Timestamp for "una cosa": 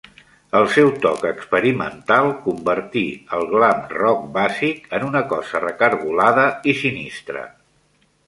5.11-5.63